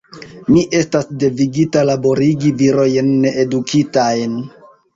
Mi 0.53 0.61
estas 0.77 1.11
devigita 1.23 1.83
laborigi 1.91 2.55
virojn 2.63 3.15
needukitajn. 3.29 4.45